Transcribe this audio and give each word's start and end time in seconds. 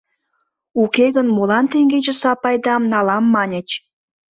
Уке 0.81 1.05
гын 1.15 1.27
молан 1.35 1.65
теҥгече 1.71 2.13
Сапайдам 2.21 2.83
налам 2.93 3.25
маньыч? 3.33 3.69